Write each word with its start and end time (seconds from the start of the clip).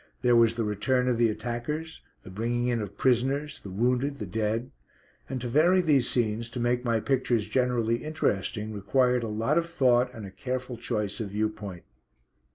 There 0.23 0.35
was 0.35 0.55
the 0.55 0.63
return 0.63 1.07
of 1.07 1.19
the 1.19 1.29
attackers; 1.29 2.01
the 2.23 2.31
bringing 2.31 2.65
in 2.65 2.81
of 2.81 2.97
prisoners, 2.97 3.59
the 3.61 3.69
wounded, 3.69 4.17
the 4.17 4.25
dead; 4.25 4.71
and 5.29 5.39
to 5.41 5.47
vary 5.47 5.79
these 5.79 6.09
scenes 6.09 6.49
to 6.49 6.59
make 6.59 6.83
my 6.83 6.99
pictures 6.99 7.47
generally 7.47 7.97
interesting 8.03 8.73
required 8.73 9.21
a 9.21 9.27
lot 9.27 9.59
of 9.59 9.69
thought 9.69 10.11
and 10.11 10.25
a 10.25 10.31
careful 10.31 10.75
choice 10.77 11.19
of 11.19 11.29
view 11.29 11.49
point. 11.49 11.83